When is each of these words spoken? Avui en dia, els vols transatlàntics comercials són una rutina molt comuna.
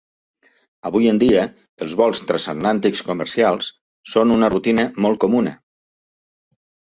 Avui 0.89 1.09
en 1.09 1.17
dia, 1.23 1.41
els 1.85 1.91
vols 1.99 2.21
transatlàntics 2.31 3.03
comercials 3.09 3.69
són 4.13 4.33
una 4.37 4.49
rutina 4.53 4.87
molt 5.07 5.21
comuna. 5.27 5.53